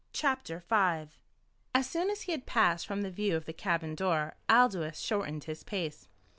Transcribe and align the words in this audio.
CHAPTER 0.13 0.63
V 0.67 1.11
As 1.75 1.87
soon 1.87 2.09
as 2.09 2.23
he 2.23 2.31
had 2.31 2.47
passed 2.47 2.87
from 2.87 3.03
the 3.03 3.11
view 3.11 3.35
of 3.35 3.45
the 3.45 3.53
cabin 3.53 3.93
door 3.93 4.33
Aldous 4.49 4.97
shortened 4.97 5.43
his 5.43 5.63
pace. 5.63 6.07